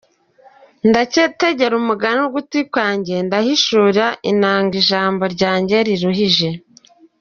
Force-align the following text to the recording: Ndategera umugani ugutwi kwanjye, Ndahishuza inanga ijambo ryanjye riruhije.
Ndategera 0.89 1.73
umugani 1.81 2.19
ugutwi 2.27 2.59
kwanjye, 2.71 3.15
Ndahishuza 3.27 4.05
inanga 4.31 4.73
ijambo 4.81 5.23
ryanjye 5.35 5.77
riruhije. 5.87 6.49